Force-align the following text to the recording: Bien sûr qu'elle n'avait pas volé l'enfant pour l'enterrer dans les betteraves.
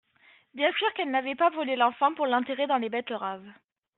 Bien 0.55 0.71
sûr 0.79 0.91
qu'elle 0.95 1.11
n'avait 1.11 1.35
pas 1.35 1.51
volé 1.51 1.75
l'enfant 1.75 2.15
pour 2.15 2.25
l'enterrer 2.25 2.65
dans 2.65 2.79
les 2.79 2.89
betteraves. 2.89 3.47